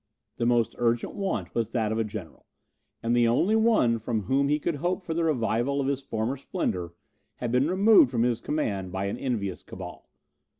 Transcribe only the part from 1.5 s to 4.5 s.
was that of a general; and the only one from whom